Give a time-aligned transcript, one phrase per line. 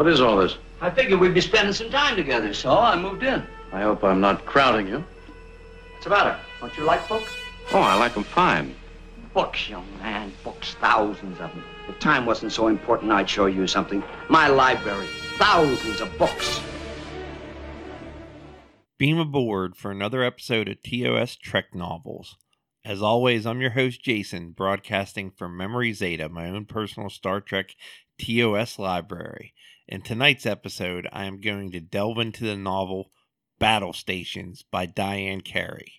[0.00, 0.56] What is all this?
[0.80, 3.46] I figured we'd be spending some time together, so I moved in.
[3.70, 5.04] I hope I'm not crowding you.
[5.92, 6.38] What's the matter?
[6.58, 7.30] Don't you like books?
[7.70, 8.74] Oh, I like them fine.
[9.34, 10.32] Books, young man.
[10.42, 11.62] Books, thousands of them.
[11.86, 14.02] If time wasn't so important, I'd show you something.
[14.30, 15.06] My library.
[15.36, 16.62] Thousands of books.
[18.96, 22.38] Beam aboard for another episode of TOS Trek Novels.
[22.86, 27.74] As always, I'm your host, Jason, broadcasting from Memory Zeta, my own personal Star Trek
[28.18, 29.52] TOS library.
[29.90, 33.10] In tonight's episode, I am going to delve into the novel
[33.58, 35.94] Battle Stations by Diane Carey.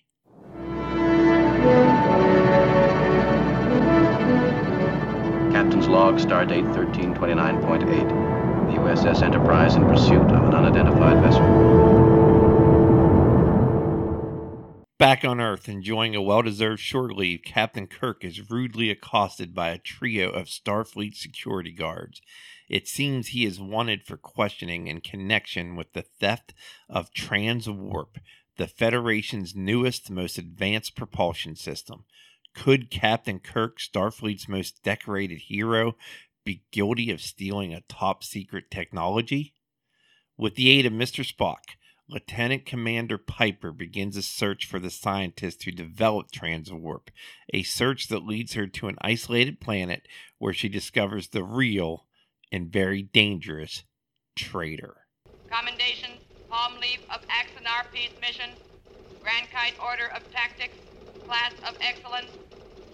[5.52, 8.70] Captain's log, stardate 1329.8.
[8.70, 11.42] The USS Enterprise in pursuit of an unidentified vessel.
[14.98, 19.68] Back on Earth, enjoying a well deserved short leave, Captain Kirk is rudely accosted by
[19.68, 22.22] a trio of Starfleet security guards.
[22.72, 26.54] It seems he is wanted for questioning in connection with the theft
[26.88, 28.16] of Transwarp,
[28.56, 32.06] the Federation's newest, most advanced propulsion system.
[32.54, 35.96] Could Captain Kirk, Starfleet's most decorated hero,
[36.46, 39.52] be guilty of stealing a top secret technology?
[40.38, 41.30] With the aid of Mr.
[41.30, 41.76] Spock,
[42.08, 47.08] Lieutenant Commander Piper begins a search for the scientist who developed Transwarp,
[47.52, 52.06] a search that leads her to an isolated planet where she discovers the real
[52.52, 53.82] and very dangerous
[54.36, 54.98] traitor.
[55.50, 56.10] Commendation,
[56.50, 58.50] palm leaf of Axanar Peace Mission,
[59.22, 60.76] Grankite Order of Tactics,
[61.26, 62.30] Class of Excellence,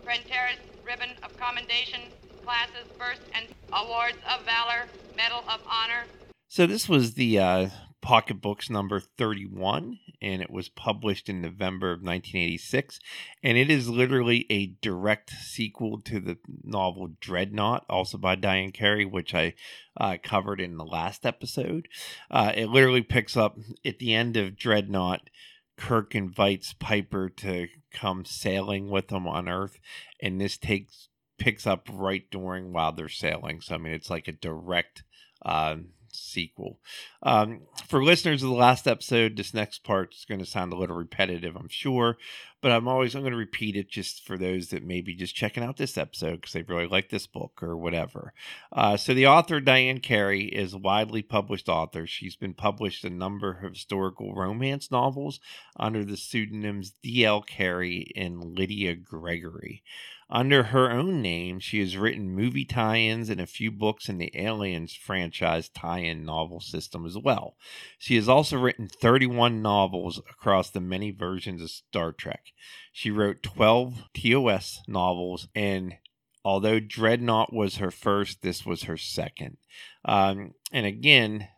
[0.04, 2.00] Prantares Ribbon of Commendation,
[2.44, 4.86] Classes First and Awards of Valor,
[5.16, 6.04] Medal of Honor.
[6.48, 7.68] So this was the uh,
[8.00, 12.98] pocketbooks number 31 and it was published in november of 1986
[13.42, 19.04] and it is literally a direct sequel to the novel dreadnought also by diane carey
[19.04, 19.54] which i
[19.98, 21.88] uh, covered in the last episode.
[22.30, 25.28] Uh, it literally picks up at the end of dreadnought
[25.76, 29.78] kirk invites piper to come sailing with him on earth
[30.20, 33.60] and this takes picks up right during while they're sailing.
[33.60, 35.04] So i mean it's like a direct
[35.44, 35.76] uh,
[36.12, 36.78] sequel.
[37.22, 40.76] Um, for listeners of the last episode, this next part is going to sound a
[40.76, 42.16] little repetitive, I'm sure,
[42.60, 45.34] but I'm always I'm going to repeat it just for those that may be just
[45.34, 48.32] checking out this episode because they really like this book or whatever.
[48.72, 52.06] Uh, so the author Diane Carey is a widely published author.
[52.06, 55.40] She's been published a number of historical romance novels
[55.78, 57.42] under the pseudonyms D.L.
[57.42, 59.82] Carey and Lydia Gregory.
[60.30, 64.18] Under her own name, she has written movie tie ins and a few books in
[64.18, 67.56] the Aliens franchise tie in novel system as well.
[67.98, 72.52] She has also written 31 novels across the many versions of Star Trek.
[72.92, 75.96] She wrote 12 TOS novels, and
[76.44, 79.56] although Dreadnought was her first, this was her second.
[80.04, 81.48] Um, and again,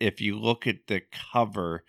[0.00, 1.02] if you look at the
[1.32, 1.84] cover,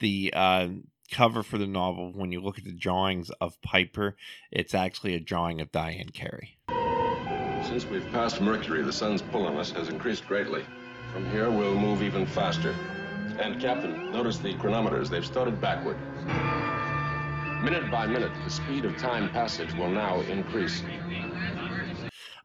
[0.00, 0.68] the uh,
[1.10, 4.16] cover for the novel, when you look at the drawings of Piper,
[4.50, 6.58] it's actually a drawing of Diane Carey.
[7.66, 10.64] Since we've passed Mercury, the sun's pull on us has increased greatly.
[11.12, 12.74] From here, we'll move even faster.
[13.38, 15.08] And, Captain, notice the chronometers.
[15.08, 15.96] They've started backward.
[17.62, 20.82] Minute by minute, the speed of time passage will now increase.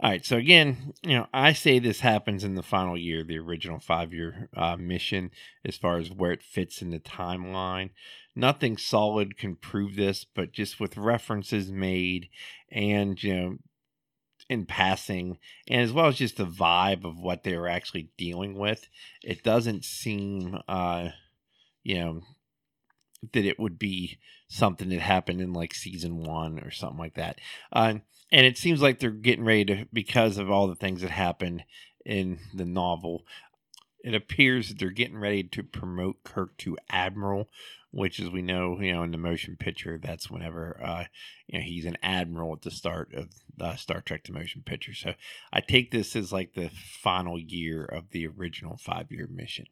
[0.01, 3.37] All right, so again, you know, I say this happens in the final year, the
[3.37, 5.31] original five year uh, mission,
[5.65, 7.89] as far as where it fits in the timeline.
[8.35, 12.29] Nothing solid can prove this, but just with references made
[12.71, 13.57] and, you know,
[14.49, 18.57] in passing, and as well as just the vibe of what they were actually dealing
[18.57, 18.87] with,
[19.23, 21.09] it doesn't seem, uh,
[21.83, 22.21] you know,
[23.33, 27.39] that it would be something that happened in like season one or something like that.
[27.71, 27.95] Uh,
[28.31, 31.63] and it seems like they're getting ready to because of all the things that happened
[32.05, 33.25] in the novel
[34.03, 37.47] it appears that they're getting ready to promote kirk to admiral
[37.91, 41.05] which as we know you know in the motion picture that's whenever uh
[41.47, 44.93] you know he's an admiral at the start of the star trek the motion picture
[44.93, 45.13] so
[45.51, 46.69] i take this as like the
[47.01, 49.65] final year of the original five year mission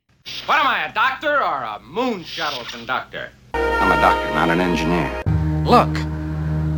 [0.45, 3.29] What am I, a doctor or a moon shuttle conductor?
[3.53, 5.23] I'm a doctor, not an engineer.
[5.63, 5.95] Look,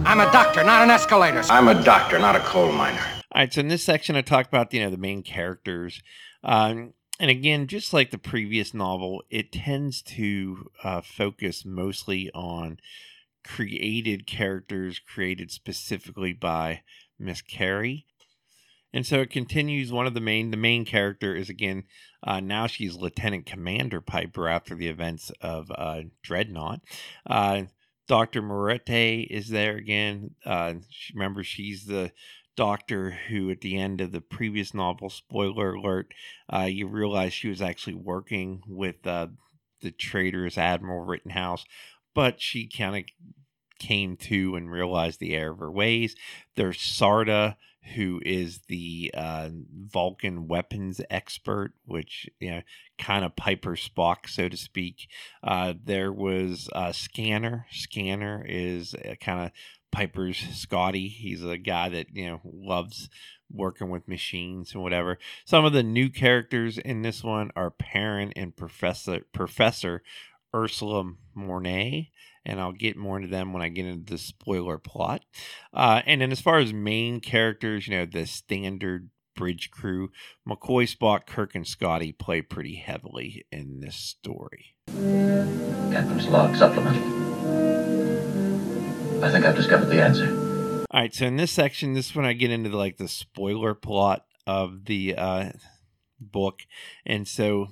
[0.05, 1.41] I'm a doctor, not an escalator.
[1.49, 3.01] I'm a doctor, not a coal miner.
[3.31, 6.03] All right, so in this section, I talk about you know the main characters,
[6.43, 12.79] um, and again, just like the previous novel, it tends to uh, focus mostly on
[13.43, 16.81] created characters created specifically by
[17.17, 18.05] Miss Carey.
[18.93, 19.91] And so it continues.
[19.91, 21.83] One of the main, the main character is again,
[22.23, 26.81] uh, now she's Lieutenant Commander Piper after the events of uh, Dreadnought.
[27.27, 27.63] Uh,
[28.07, 28.41] Dr.
[28.41, 30.35] Moretti is there again.
[30.43, 32.11] Uh, she, remember, she's the
[32.59, 36.13] doctor who, at the end of the previous novel, spoiler alert,
[36.53, 39.27] uh, you realize she was actually working with uh,
[39.79, 41.63] the traitors Admiral Rittenhouse,
[42.13, 43.03] but she kind of
[43.79, 46.17] came to and realized the error of her ways.
[46.57, 47.55] There's Sarda,
[47.95, 52.61] who is the uh, Vulcan weapons expert, which you know,
[52.97, 55.07] kind of Piper Spock, so to speak.
[55.41, 57.67] Uh, there was uh, Scanner.
[57.71, 59.51] Scanner is kind of
[59.91, 61.07] Piper's Scotty.
[61.07, 63.09] He's a guy that you know loves
[63.51, 65.17] working with machines and whatever.
[65.45, 70.03] Some of the new characters in this one are Perrin and Professor Professor
[70.53, 72.09] Ursula Mornay
[72.45, 75.23] and I'll get more into them when I get into the spoiler plot.
[75.73, 80.09] Uh, and then as far as main characters, you know, the standard bridge crew,
[80.47, 84.75] McCoy, Spock, Kirk, and Scotty play pretty heavily in this story.
[84.87, 87.88] Captain's log supplement.
[89.21, 90.85] I think I've discovered the answer.
[90.91, 93.07] All right, so in this section, this is when I get into the, like the
[93.07, 95.51] spoiler plot of the uh,
[96.19, 96.61] book,
[97.05, 97.67] and so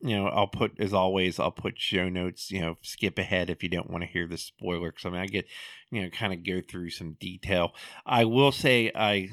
[0.00, 2.50] you know, I'll put as always, I'll put show notes.
[2.50, 4.90] You know, skip ahead if you don't want to hear the spoiler.
[4.90, 5.46] Because I mean, I get
[5.90, 7.74] you know, kind of go through some detail.
[8.06, 9.30] I will say I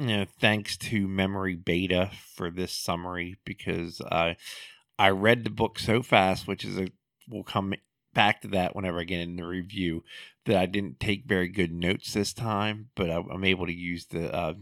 [0.00, 4.32] you know, thanks to Memory Beta for this summary because uh,
[4.98, 6.88] I read the book so fast, which is a
[7.28, 7.74] we'll come
[8.14, 10.04] back to that whenever I get in the review.
[10.46, 14.06] That I didn't take very good notes this time, but I, am able to use
[14.06, 14.54] the uh,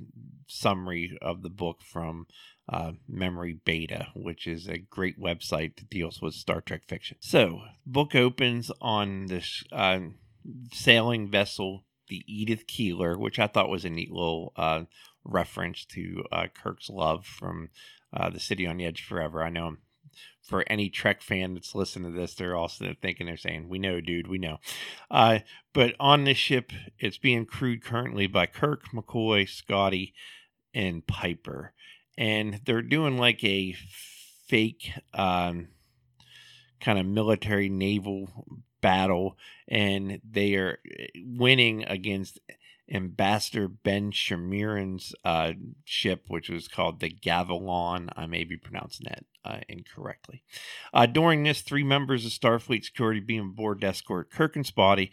[0.48, 2.26] summary of the book from
[2.68, 7.16] uh, Memory Beta, which is a great website that deals with Star Trek fiction.
[7.20, 10.00] So, book opens on this uh,
[10.72, 14.82] sailing vessel, the Edith Keeler, which I thought was a neat little uh,
[15.24, 17.70] reference to uh, Kirk's love from
[18.12, 19.42] uh, the City on the Edge Forever.
[19.42, 19.76] I know
[20.48, 24.00] for any Trek fan that's listening to this, they're also thinking they're saying, "We know,
[24.00, 24.58] dude, we know."
[25.10, 25.40] Uh,
[25.72, 30.14] but on this ship, it's being crewed currently by Kirk, McCoy, Scotty,
[30.74, 31.72] and Piper
[32.18, 33.74] and they're doing like a
[34.48, 35.68] fake um,
[36.80, 38.28] kind of military naval
[38.80, 42.40] battle, and they are eh, winning against
[42.90, 45.52] Ambassador Ben Shemiran's uh,
[45.84, 48.08] ship, which was called the Gavilan.
[48.16, 50.42] I may be pronouncing that uh, incorrectly.
[50.92, 55.10] Uh, during this, three members of Starfleet security being aboard escort Kirk and Spotty.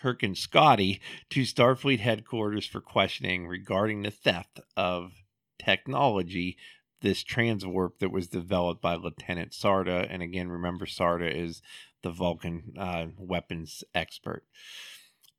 [0.00, 1.00] Kirk and Scotty
[1.30, 5.12] to Starfleet headquarters for questioning regarding the theft of
[5.58, 6.58] technology
[7.00, 10.06] this transwarp that was developed by Lieutenant Sarda.
[10.08, 11.62] And again, remember, Sarda is
[12.02, 14.44] the Vulcan uh, weapons expert.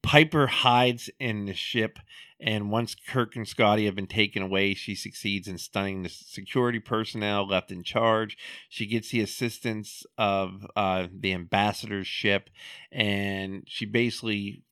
[0.05, 1.99] Piper hides in the ship,
[2.39, 6.79] and once Kirk and Scotty have been taken away, she succeeds in stunning the security
[6.79, 8.37] personnel left in charge.
[8.69, 12.49] She gets the assistance of uh, the ambassador's ship,
[12.91, 14.63] and she basically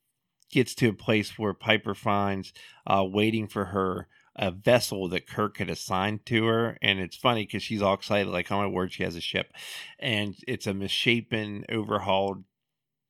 [0.52, 2.54] gets to a place where Piper finds
[2.86, 6.78] uh, waiting for her a vessel that Kirk had assigned to her.
[6.82, 9.52] And it's funny because she's all excited, like, oh my word, she has a ship.
[10.00, 12.44] And it's a misshapen, overhauled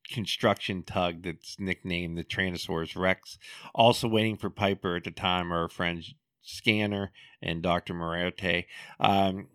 [0.09, 3.37] construction tug that's nicknamed the Tyrannosaurus Rex.
[3.73, 7.11] Also waiting for Piper at the time are friends Scanner
[7.41, 7.93] and Dr.
[7.93, 8.67] Moriarty.
[8.99, 9.47] Um,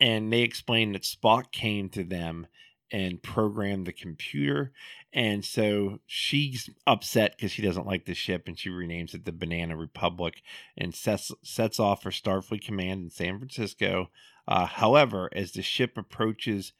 [0.00, 2.46] and they explained that Spock came to them
[2.92, 4.72] and program the computer.
[5.12, 9.32] And so she's upset because she doesn't like the ship and she renames it the
[9.32, 10.42] Banana Republic
[10.76, 14.10] and sets, sets off for Starfleet Command in San Francisco.
[14.46, 16.72] Uh, however, as the ship approaches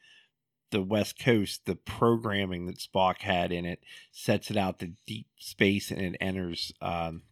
[0.70, 3.80] the West Coast, the programming that Spock had in it
[4.12, 7.22] sets it out to deep space and it enters um,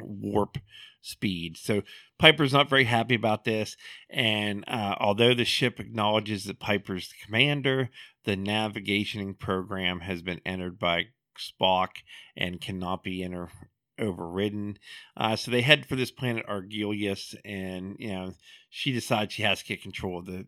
[0.00, 0.58] warp
[1.02, 1.56] speed.
[1.56, 1.82] So
[2.18, 3.76] Piper's not very happy about this.
[4.10, 7.90] And uh, although the ship acknowledges that Piper's the commander,
[8.24, 11.06] the navigation program has been entered by
[11.38, 11.88] Spock
[12.36, 13.50] and cannot be enter-
[13.98, 14.78] overridden.
[15.16, 18.34] Uh, so they head for this planet Argelius, and you know
[18.70, 20.46] she decides she has to get control of the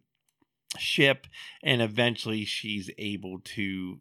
[0.79, 1.27] ship,
[1.62, 4.00] and eventually she's able to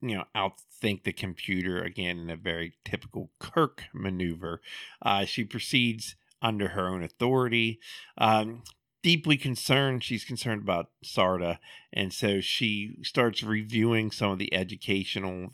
[0.00, 4.60] you know outthink the computer again in a very typical Kirk maneuver.
[5.02, 7.80] Uh, she proceeds under her own authority.
[8.18, 8.62] Um,
[9.02, 11.58] deeply concerned, she's concerned about Sarda,
[11.92, 15.50] and so she starts reviewing some of the educational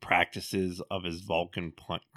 [0.00, 1.72] practices of his Vulcan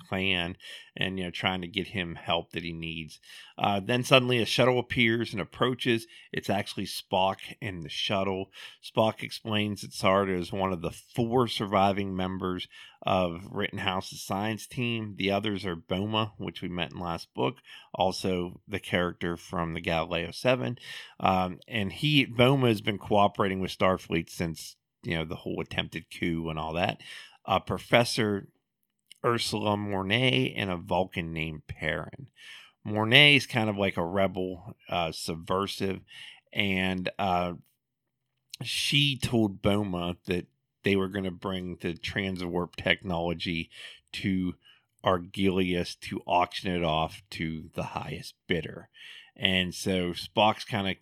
[0.10, 0.58] clan
[0.96, 3.20] and, you know, trying to get him help that he needs.
[3.58, 6.08] Uh, then suddenly a shuttle appears and approaches.
[6.32, 8.52] It's actually Spock in the shuttle.
[8.84, 12.68] Spock explains that Sarda is one of the four surviving members
[13.04, 15.16] of Rittenhouse's science team.
[15.18, 17.58] The others are Boma, which we met in last book,
[17.94, 20.78] also the character from the Galileo 7.
[21.20, 26.06] Um, and he, Boma, has been cooperating with Starfleet since you know the whole attempted
[26.12, 27.02] coup and all that
[27.48, 28.48] uh, Professor
[29.26, 32.28] Ursula Mornay and a Vulcan named Perrin.
[32.86, 36.02] Mornay is kind of like a rebel, uh, subversive,
[36.54, 37.54] and uh,
[38.64, 40.48] she told Boma that
[40.84, 43.70] they were going to bring the transwarp technology
[44.14, 44.54] to
[45.06, 48.90] Argelius to auction it off to the highest bidder.
[49.36, 50.96] And so Spock's kind of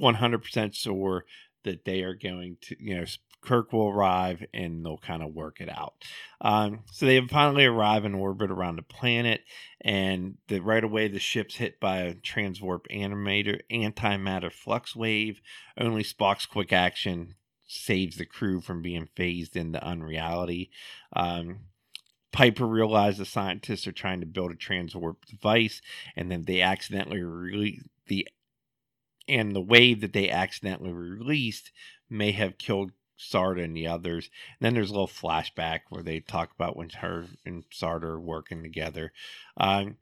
[0.00, 1.24] 100% sure
[1.64, 3.04] that they are going to, you know,
[3.44, 5.94] Kirk will arrive and they'll kind of work it out.
[6.40, 9.42] Um, so they finally arrive in orbit around the planet,
[9.80, 15.40] and the, right away the ship's hit by a transwarp animator antimatter flux wave.
[15.78, 17.34] Only Spock's quick action
[17.66, 20.70] saves the crew from being phased into unreality.
[21.14, 21.60] Um,
[22.32, 25.80] Piper realizes the scientists are trying to build a transwarp device,
[26.16, 28.26] and then they accidentally release the
[29.28, 31.70] and the wave that they accidentally released
[32.10, 34.30] may have killed Sarda and the others.
[34.58, 38.20] And then there's a little flashback where they talk about when her and Sarda are
[38.20, 39.12] working together.
[39.56, 39.96] Um,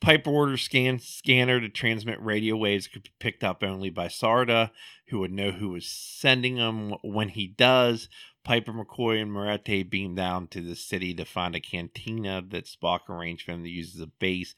[0.00, 4.70] Piper orders scan scanner to transmit radio waves could be picked up only by Sarda,
[5.08, 6.94] who would know who was sending them.
[7.02, 8.08] When he does,
[8.44, 13.08] Piper, McCoy, and Moretti beam down to the city to find a cantina that Spock
[13.08, 14.54] arranged for them to use as a base.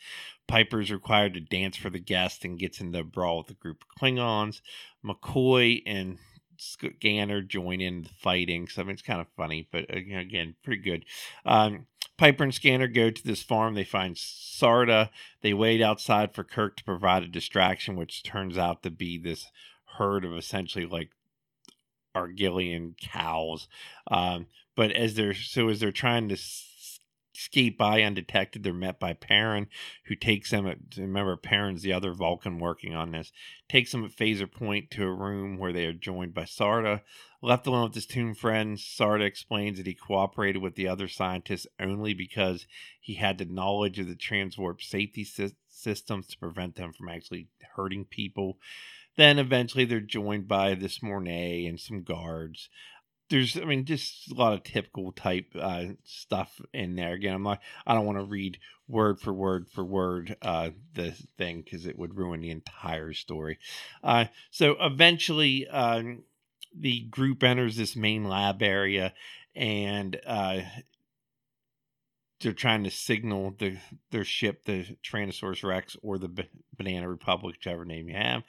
[0.47, 3.55] Piper is required to dance for the guests and gets into a brawl with a
[3.55, 4.61] group of Klingons.
[5.05, 6.19] McCoy and
[6.61, 8.69] Scanner join in the fighting.
[8.69, 11.05] So I mean, it's kind of funny, but again, pretty good.
[11.45, 11.87] Um,
[12.17, 13.75] Piper and Scanner go to this farm.
[13.75, 15.09] They find Sarda.
[15.41, 19.51] They wait outside for Kirk to provide a distraction, which turns out to be this
[19.97, 21.11] herd of essentially like
[22.15, 23.69] Argelian cows.
[24.11, 26.37] Um, but as they're so as they're trying to
[27.35, 29.69] escape by undetected, they're met by Perrin,
[30.07, 33.33] who takes them at remember Perrin's the other Vulcan working on this,
[33.69, 37.03] takes them at phaser point to a room where they are joined by Sarda.
[37.43, 41.67] Left alone with his tomb friends, Sarda explains that he cooperated with the other scientists
[41.81, 42.67] only because
[43.01, 47.49] he had the knowledge of the transwarp safety sy- systems to prevent them from actually
[47.77, 48.59] hurting people.
[49.17, 52.69] Then eventually they're joined by this Mornay and some guards.
[53.31, 57.13] There's, I mean, just a lot of typical type uh, stuff in there.
[57.13, 58.59] Again, I'm not, I don't want to read
[58.89, 63.59] word for word for word uh, the thing because it would ruin the entire story.
[64.03, 66.25] Uh, so eventually, um,
[66.77, 69.13] the group enters this main lab area
[69.55, 70.61] and uh,
[72.41, 73.77] they're trying to signal the
[74.11, 78.43] their ship, the Tyrannosaurus Rex or the B- Banana Republic, whichever name you have.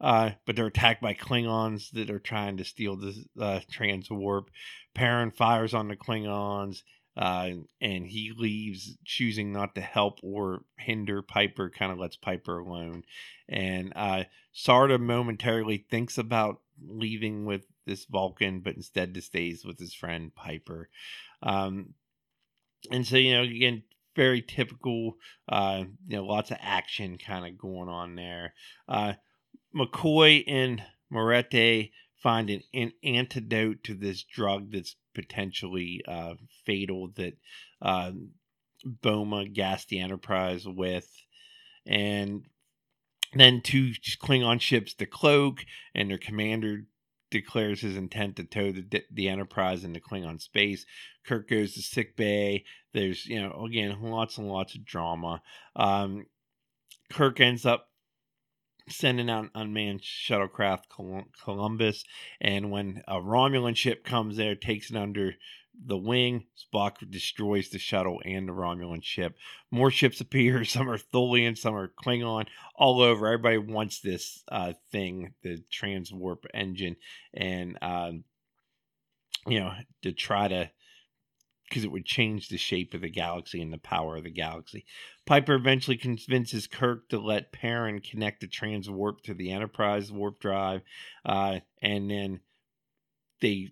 [0.00, 4.48] Uh, but they're attacked by Klingons that are trying to steal the uh, transwarp.
[4.94, 6.82] Perrin fires on the Klingons.
[7.16, 7.50] Uh,
[7.80, 11.68] and he leaves, choosing not to help or hinder Piper.
[11.68, 13.02] Kind of lets Piper alone,
[13.48, 14.22] and uh,
[14.54, 20.88] Sarda momentarily thinks about leaving with this Vulcan, but instead stays with his friend Piper.
[21.42, 21.94] Um,
[22.90, 23.82] and so you know again
[24.16, 25.16] very typical
[25.48, 28.54] uh you know lots of action kind of going on there.
[28.88, 29.14] Uh
[29.74, 37.34] mccoy and moretti find an, an antidote to this drug that's potentially uh fatal that
[37.82, 38.12] uh
[38.84, 41.08] boma gassed the enterprise with.
[41.86, 42.44] And
[43.34, 43.92] then two
[44.22, 46.84] klingon ships the cloak and their commander
[47.30, 50.86] declares his intent to tow the, the Enterprise into Klingon space.
[51.26, 52.64] Kirk goes to sick bay.
[52.92, 55.42] There's, you know, again, lots and lots of drama.
[55.76, 56.26] Um,
[57.10, 57.88] Kirk ends up
[58.88, 60.84] sending out an unmanned shuttlecraft
[61.44, 62.04] Columbus,
[62.40, 65.34] and when a Romulan ship comes there, takes it under
[65.84, 66.46] the wing.
[66.56, 69.36] Spock destroys the shuttle and the Romulan ship.
[69.70, 70.64] More ships appear.
[70.64, 73.26] Some are Tholian, some are Klingon, all over.
[73.26, 76.96] Everybody wants this uh, thing, the transwarp engine,
[77.34, 78.12] and uh,
[79.46, 80.70] you know to try to
[81.68, 84.86] because it would change the shape of the galaxy and the power of the galaxy.
[85.26, 90.80] Piper eventually convinces Kirk to let Perrin connect the transwarp to the Enterprise warp drive,
[91.26, 92.40] uh, and then
[93.42, 93.68] they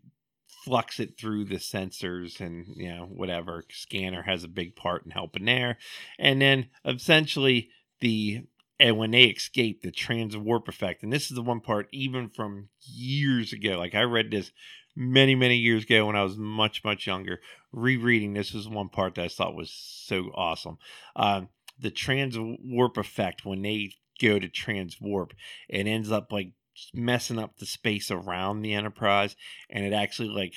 [0.67, 5.13] flux it through the sensors and you know whatever scanner has a big part in
[5.13, 5.79] helping there.
[6.19, 7.71] And then essentially
[8.01, 8.43] the
[8.81, 12.29] and when they escape the trans warp effect and this is the one part even
[12.29, 14.51] from years ago like i read this
[14.97, 17.41] many many years ago when i was much much younger.
[17.73, 20.79] Rereading this was one part that i thought was so awesome.
[21.15, 25.35] Um, the trans warp effect when they go to trans warp
[25.69, 26.53] it ends up like
[26.95, 29.37] messing up the space around the Enterprise,
[29.71, 30.55] and it actually like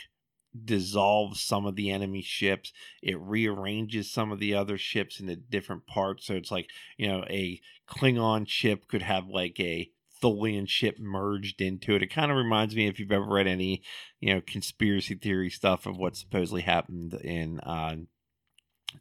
[0.66, 2.74] dissolves some of the enemy ships.
[3.02, 6.26] It rearranges some of the other ships into different parts.
[6.26, 11.62] So it's like, you know, a Klingon ship could have like a Tholian ship merged
[11.62, 12.04] into it.
[12.04, 13.84] It kind of reminds me if you've ever read any,
[14.20, 17.96] you know, conspiracy theory stuff of what supposedly happened in uh,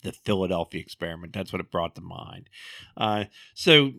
[0.02, 1.32] the Philadelphia experiment.
[1.32, 2.48] That's what it brought to mind.
[2.96, 3.92] Uh, so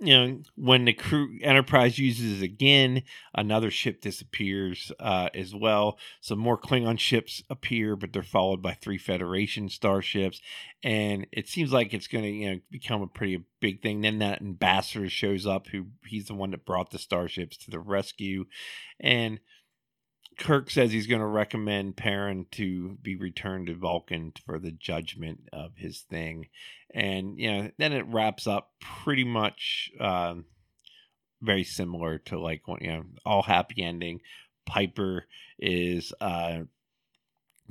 [0.00, 3.02] you know, when the crew Enterprise uses again,
[3.34, 5.98] another ship disappears uh, as well.
[6.22, 10.40] Some more Klingon ships appear, but they're followed by three Federation starships,
[10.82, 14.00] and it seems like it's going to you know become a pretty big thing.
[14.00, 17.78] Then that ambassador shows up, who he's the one that brought the starships to the
[17.78, 18.46] rescue,
[18.98, 19.38] and
[20.40, 25.48] Kirk says he's going to recommend Perrin to be returned to Vulcan for the judgment
[25.52, 26.48] of his thing,
[26.94, 30.46] and you know then it wraps up pretty much um,
[31.42, 34.22] very similar to like you know all happy ending.
[34.64, 35.26] Piper
[35.58, 36.60] is uh,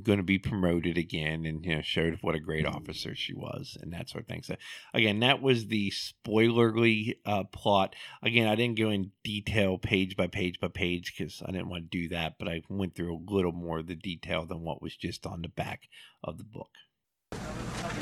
[0.04, 3.78] going to be promoted again and you know showed what a great officer she was
[3.82, 4.44] and that sort of thing.
[4.44, 4.56] So
[4.94, 7.96] again that was the spoilerly uh, plot.
[8.24, 11.84] Again i didn't go in detail page by page by page because i didn't want
[11.84, 14.82] to do that but i went through a little more of the detail than what
[14.82, 15.88] was just on the back
[16.24, 16.70] of the book.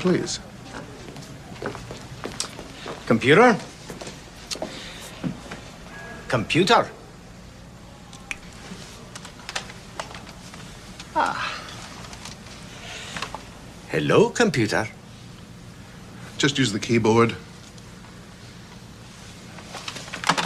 [0.00, 0.40] Please.
[3.06, 3.56] Computer?
[6.28, 6.88] Computer?
[11.14, 11.57] Ah
[13.90, 14.86] Hello, computer.
[16.36, 17.34] Just use the keyboard.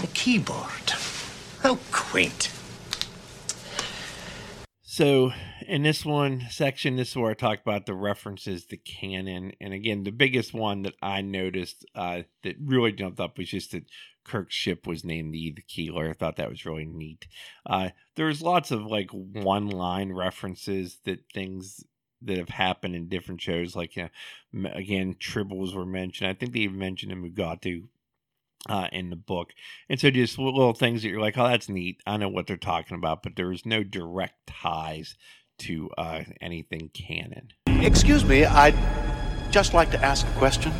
[0.00, 0.92] The keyboard.
[1.61, 2.52] How quaint.
[4.84, 5.32] So,
[5.66, 9.54] in this one section, this is where I talk about the references to canon.
[9.61, 13.72] And again, the biggest one that I noticed uh, that really jumped up was just
[13.72, 13.87] that
[14.25, 16.11] Kirk's ship was named the the Keeler.
[16.11, 17.26] I thought that was really neat.
[17.66, 21.82] Uh, there was lots of like one line references that things
[22.25, 23.76] that have happened in different shows.
[23.76, 24.09] Like uh,
[24.73, 26.31] again, tribbles were mentioned.
[26.31, 27.85] I think they even mentioned a Mugatu
[28.69, 29.50] uh, in the book,
[29.88, 32.00] and so just little things that you're like, oh, that's neat.
[32.07, 35.17] I know what they're talking about, but there is no direct ties
[35.59, 37.52] to uh, anything canon.
[37.67, 38.75] Excuse me, I'd
[39.50, 40.73] just like to ask a question.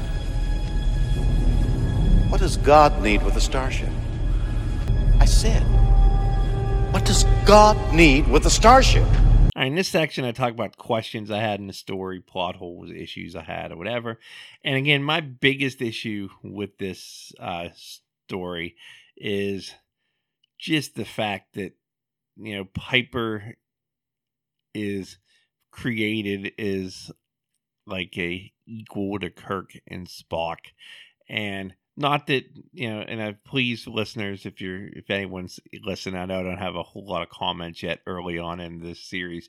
[2.31, 3.91] What does God need with a starship?
[5.21, 5.63] I said,
[6.93, 9.07] what does God need with a starship?
[9.57, 13.37] In this section, I talk about questions I had in the story, plot holes, issues
[13.37, 14.19] I had, or whatever.
[14.65, 17.69] And again, my biggest issue with this uh,
[18.27, 18.77] story
[19.17, 19.75] is
[20.59, 21.73] just the fact that
[22.37, 23.57] you know Piper
[24.75, 25.19] is
[25.71, 27.11] created is
[27.87, 30.59] like a equal to Kirk and Spock,
[31.29, 36.25] and not that you know and i please listeners if you're if anyone's listening i
[36.25, 39.49] know i don't have a whole lot of comments yet early on in this series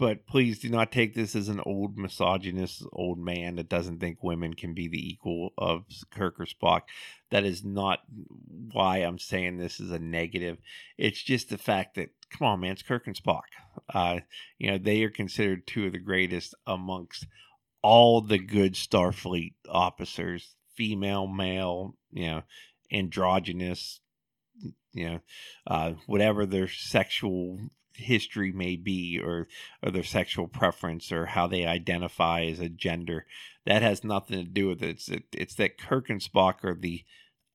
[0.00, 4.22] but please do not take this as an old misogynist old man that doesn't think
[4.22, 6.80] women can be the equal of kirk or spock.
[7.30, 7.98] That is not
[8.72, 10.56] why i'm saying this is a negative.
[10.96, 13.42] It's just the fact that come on man it's kirk and spock.
[13.92, 14.20] Uh,
[14.58, 17.26] you know they are considered two of the greatest amongst
[17.82, 22.42] all the good starfleet officers female, male, you know,
[22.90, 24.00] androgynous,
[24.94, 25.20] you know,
[25.66, 27.58] uh, whatever their sexual
[27.92, 29.46] history may be or
[29.82, 33.26] or their sexual preference or how they identify as a gender
[33.66, 34.88] that has nothing to do with it.
[34.88, 37.04] It's it, it's that Kirk and Spock are the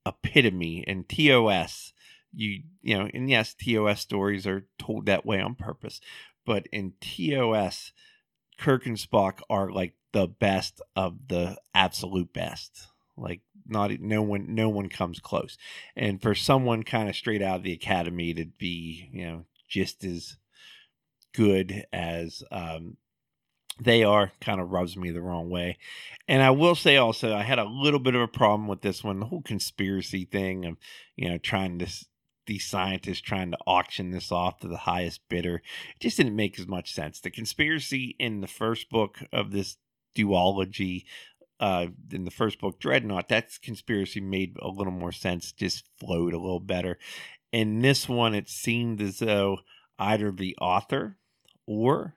[0.05, 1.93] epitome and TOS
[2.31, 5.99] you you know and yes TOS stories are told that way on purpose
[6.45, 7.91] but in TOS
[8.59, 14.53] Kirk and Spock are like the best of the absolute best like not no one
[14.53, 15.57] no one comes close.
[15.95, 20.03] And for someone kind of straight out of the academy to be, you know, just
[20.03, 20.37] as
[21.33, 22.97] good as um,
[23.79, 25.77] they are kind of rubs me the wrong way.
[26.27, 29.03] And I will say also, I had a little bit of a problem with this
[29.03, 30.77] one, the whole conspiracy thing of,
[31.15, 31.87] you know, trying to,
[32.47, 35.61] these scientists trying to auction this off to the highest bidder.
[35.95, 37.19] It just didn't make as much sense.
[37.19, 39.77] The conspiracy in the first book of this
[40.15, 41.03] duology
[41.59, 46.33] uh, in the first book, Dreadnought, that conspiracy made a little more sense, just flowed
[46.33, 46.97] a little better.
[47.51, 49.59] In this one, it seemed as though
[49.97, 51.17] either the author
[51.65, 52.15] or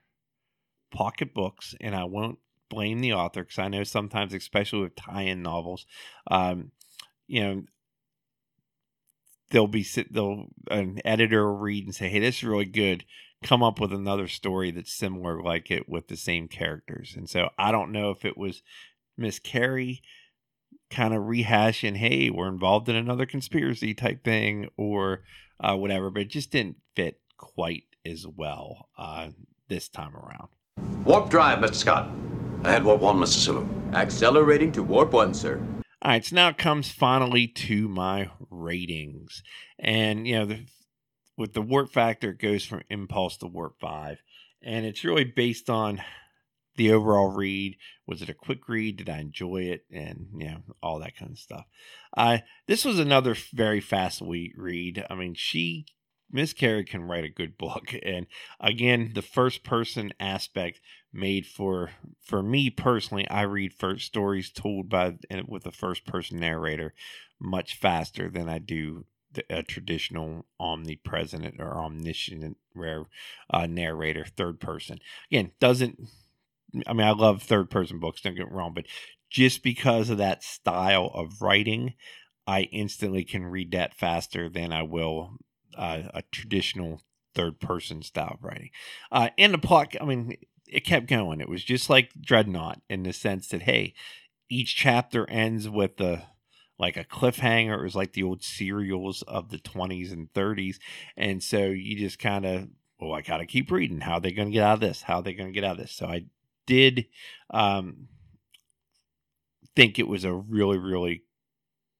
[0.90, 5.42] Pocket Books, and I won't blame the author because I know sometimes, especially with tie-in
[5.42, 5.87] novels,
[6.31, 6.72] um,
[7.27, 7.62] you know,
[9.51, 13.05] they'll be sit, they'll an editor will read and say, "Hey, this is really good."
[13.42, 17.51] Come up with another story that's similar like it with the same characters, and so
[17.59, 18.62] I don't know if it was
[19.18, 20.02] Miss Carey
[20.90, 25.22] kind of rehashing, hey, we're involved in another conspiracy type thing or
[25.61, 29.28] uh, whatever, but it just didn't fit quite as well uh,
[29.68, 30.48] this time around.
[31.04, 31.74] Warp drive, Mr.
[31.74, 32.11] Scott.
[32.64, 33.38] Ahead warp one, Mr.
[33.38, 33.66] Sulu.
[33.92, 35.61] Accelerating to warp one, sir.
[36.02, 39.42] All right, so now it comes finally to my ratings.
[39.78, 40.66] And, you know, the,
[41.37, 44.22] with the warp factor, it goes from impulse to warp five.
[44.62, 46.02] And it's really based on
[46.78, 48.96] the overall read was it a quick read?
[48.96, 49.84] Did I enjoy it?
[49.92, 51.66] And you know all that kind of stuff.
[52.16, 55.04] Uh, this was another very fast read.
[55.10, 55.84] I mean, she
[56.30, 58.26] Miss Carey can write a good book, and
[58.60, 60.80] again, the first person aspect
[61.12, 61.90] made for
[62.22, 63.28] for me personally.
[63.28, 66.94] I read first stories told by with a first person narrator
[67.40, 69.04] much faster than I do
[69.50, 73.04] a traditional omnipresent or omniscient rare
[73.50, 74.98] uh, narrator, third person.
[75.30, 76.08] Again, doesn't.
[76.87, 78.20] I mean, I love third person books.
[78.20, 78.87] Don't get wrong, but
[79.31, 81.94] just because of that style of writing,
[82.46, 85.37] I instantly can read that faster than I will
[85.76, 87.02] uh, a traditional
[87.35, 88.70] third person style of writing.
[89.12, 91.40] Uh, and the plot, I mean, it kept going.
[91.40, 93.94] It was just like Dreadnought in the sense that hey,
[94.50, 96.22] each chapter ends with the
[96.78, 97.78] like a cliffhanger.
[97.78, 100.76] It was like the old serials of the 20s and 30s.
[101.16, 102.68] And so you just kind of,
[103.00, 104.00] well, I got to keep reading.
[104.00, 105.02] How are they going to get out of this?
[105.02, 105.92] How are they going to get out of this?
[105.92, 106.26] So I
[106.68, 107.07] did
[107.50, 108.07] um,
[109.74, 111.24] think it was a really, really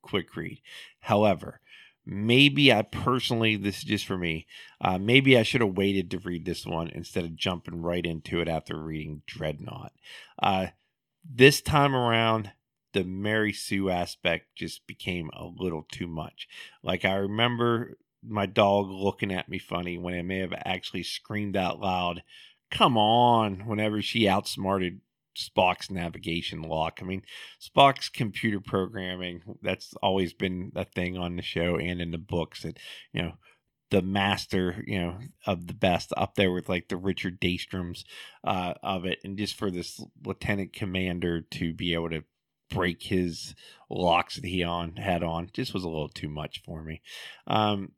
[0.02, 0.61] quick read.
[1.00, 1.61] However,
[2.07, 4.46] maybe I personally, this is just for me,
[4.81, 8.40] uh, maybe I should have waited to read this one instead of jumping right into
[8.40, 9.92] it after reading Dreadnought.
[10.40, 10.68] Uh,
[11.28, 12.52] this time around,
[12.92, 16.48] the Mary Sue aspect just became a little too much.
[16.83, 21.57] Like I remember my dog looking at me funny when I may have actually screamed
[21.57, 22.22] out loud,
[22.70, 25.00] "Come on!" whenever she outsmarted
[25.38, 26.98] Spock's navigation lock.
[27.00, 27.22] I mean,
[27.61, 32.62] Spock's computer programming, that's always been a thing on the show and in the books
[32.62, 32.78] that,
[33.12, 33.33] you know,
[33.90, 38.04] the master, you know, of the best up there with like the Richard Daystroms
[38.44, 39.18] uh, of it.
[39.24, 42.24] And just for this lieutenant commander to be able to
[42.68, 43.54] break his
[43.88, 47.00] locks that he on had on just was a little too much for me.
[47.46, 47.92] Um,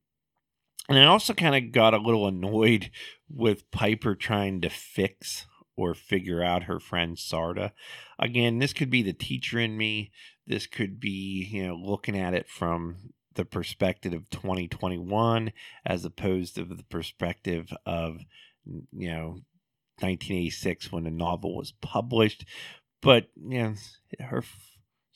[0.90, 2.90] and I also kind of got a little annoyed
[3.29, 7.70] with Piper trying to fix or figure out her friend Sarda.
[8.18, 10.11] Again, this could be the teacher in me.
[10.46, 15.53] This could be, you know, looking at it from the perspective of 2021
[15.87, 18.18] as opposed to the perspective of,
[18.66, 19.38] you know,
[20.00, 22.44] 1986 when the novel was published
[23.00, 23.74] but you know,
[24.20, 24.44] her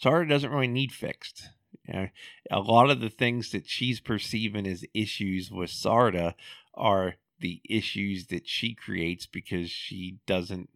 [0.03, 1.51] Sarda doesn't really need fixed.
[1.87, 2.09] You know,
[2.51, 6.35] a lot of the things that she's perceiving as issues with Sarda
[6.75, 10.71] are the issues that she creates because she doesn't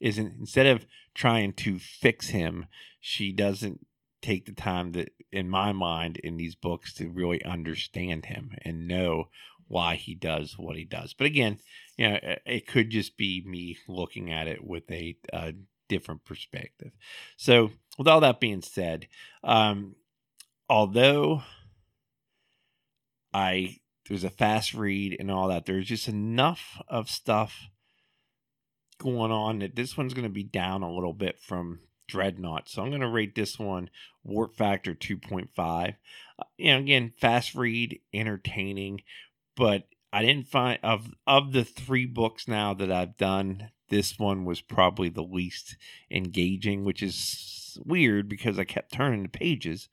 [0.00, 2.66] isn't instead of trying to fix him,
[3.00, 3.86] she doesn't
[4.20, 8.88] take the time that in my mind in these books to really understand him and
[8.88, 9.28] know
[9.68, 11.14] why he does what he does.
[11.14, 11.58] But again,
[11.96, 15.54] you know, it could just be me looking at it with a, a
[15.88, 16.92] different perspective.
[17.36, 19.08] So, with all that being said,
[19.42, 19.94] um,
[20.68, 21.42] although
[23.32, 27.68] I there's a fast read and all that, there's just enough of stuff
[28.98, 32.68] going on that this one's going to be down a little bit from Dreadnought.
[32.68, 33.90] So I'm going to rate this one
[34.22, 35.48] Warp Factor 2.5.
[36.38, 39.00] Uh, you know, again, fast read, entertaining,
[39.56, 44.44] but I didn't find of of the three books now that I've done this one
[44.44, 45.76] was probably the least
[46.10, 49.88] engaging, which is weird because I kept turning the pages.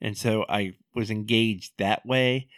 [0.00, 2.48] And so I was engaged that way,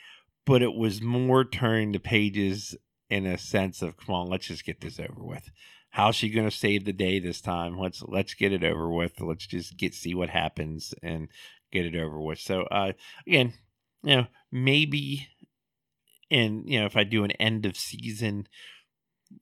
[0.47, 2.77] but it was more turning the pages
[3.11, 5.51] in a sense of come on, let's just get this over with.
[5.91, 7.79] How's she going to save the day this time?
[7.79, 9.21] Let's let's get it over with.
[9.21, 11.29] Let's just get see what happens and
[11.71, 12.39] get it over with.
[12.39, 12.93] So uh
[13.27, 13.53] again,
[14.03, 15.29] you know, maybe
[16.31, 18.47] and you know, if I do an end of season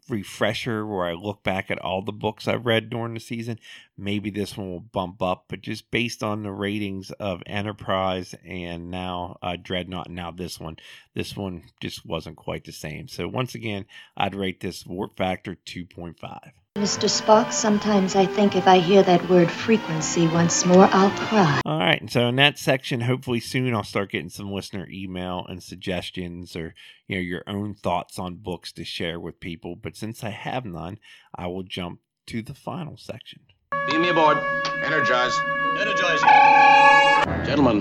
[0.08, 3.58] refresher where I look back at all the books I've read during the season,
[4.00, 5.44] maybe this one will bump up.
[5.48, 10.58] But just based on the ratings of Enterprise and now uh, Dreadnought, and now this
[10.58, 10.78] one,
[11.14, 13.08] this one just wasn't quite the same.
[13.08, 13.86] So once again,
[14.16, 16.52] I'd rate this Warp Factor 2.5.
[16.76, 17.10] Mr.
[17.10, 21.60] Spock, sometimes I think if I hear that word frequency once more, I'll cry.
[21.66, 22.08] All right.
[22.08, 26.74] So in that section, hopefully soon I'll start getting some listener email and suggestions or,
[27.08, 29.74] you know, your own thoughts on books to share with people.
[29.74, 30.98] But since I have none,
[31.34, 33.40] I will jump to the final section.
[33.90, 34.38] Beam me aboard.
[34.84, 35.38] Energize.
[35.78, 36.28] Energizing.
[37.44, 37.80] Gentlemen,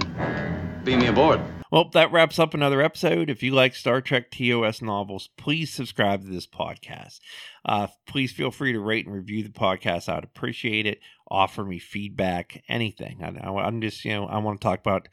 [0.84, 1.42] beam me aboard.
[1.72, 3.30] Well, that wraps up another episode.
[3.30, 7.20] If you like Star Trek TOS novels, please subscribe to this podcast.
[7.64, 10.10] Uh, please feel free to rate and review the podcast.
[10.10, 11.00] I'd appreciate it.
[11.30, 13.24] Offer me feedback, anything.
[13.24, 15.08] I, am just, you know, I want to talk about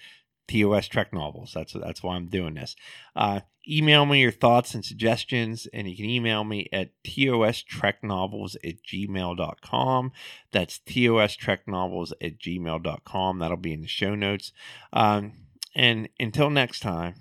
[0.48, 1.52] TOS Trek novels.
[1.54, 2.76] That's that's why I'm doing this.
[3.14, 8.02] Uh, email me your thoughts and suggestions, and you can email me at TOS Trek
[8.02, 10.12] novels at gmail.com.
[10.52, 13.38] That's TOS Trek novels at gmail.com.
[13.38, 14.52] That'll be in the show notes.
[14.92, 15.32] Um,
[15.74, 17.14] and until next time,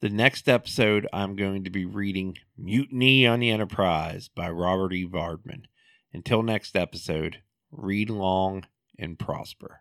[0.00, 5.06] the next episode, I'm going to be reading Mutiny on the Enterprise by Robert E.
[5.06, 5.64] Vardeman.
[6.12, 7.38] Until next episode,
[7.72, 8.66] read long
[8.98, 9.80] and prosper.